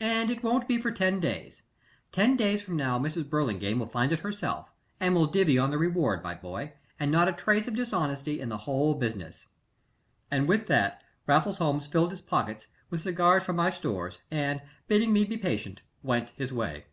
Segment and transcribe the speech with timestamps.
[0.00, 1.62] "And it won't be for ten days.
[2.12, 3.26] Ten days from now Mrs.
[3.30, 7.26] Burlingame will find it herself and we'll divvy on the reward, my boy, and not
[7.26, 9.46] a trace of dishonesty in the whole business."
[10.30, 15.10] And with that Raffles Holmes filled his pockets with cigars from my stores, and bidding
[15.10, 16.84] me be patient went his way.